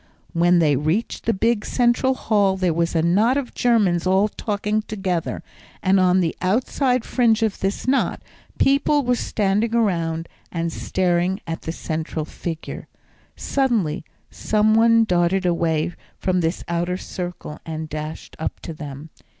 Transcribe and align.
When 0.33 0.57
they 0.57 0.75
reached 0.75 1.25
the 1.27 1.31
big 1.33 1.63
central 1.63 2.15
hall 2.15 2.57
there 2.57 2.73
was 2.73 2.95
a 2.95 3.03
knot 3.03 3.37
of 3.37 3.53
Germans 3.53 4.07
all 4.07 4.29
talking 4.29 4.81
together, 4.81 5.43
and 5.83 5.99
on 5.99 6.21
the 6.21 6.35
outside 6.41 7.05
fringe 7.05 7.43
of 7.43 7.59
this 7.59 7.87
knot, 7.87 8.19
people 8.57 9.03
were 9.03 9.13
standing 9.15 9.75
around 9.75 10.27
and 10.51 10.73
staring 10.73 11.39
at 11.45 11.61
the 11.61 11.71
central 11.71 12.25
figure. 12.25 12.87
Suddenly 13.35 14.03
some 14.31 14.73
one 14.73 15.03
darted 15.03 15.45
away 15.45 15.93
from 16.17 16.39
this 16.41 16.63
outer 16.67 16.97
circle 16.97 17.59
and 17.63 17.87
dashed 17.87 18.35
up 18.39 18.59
to 18.61 18.73
them. 18.73 19.11